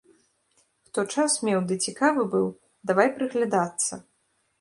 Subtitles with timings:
[0.85, 2.47] Хто час меў ды цікавы быў,
[2.93, 3.93] давай прыглядацца.